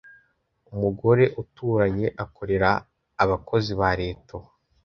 [0.73, 2.69] Umugore uturanye akorera
[3.23, 4.49] abakozi ba Leta ubu.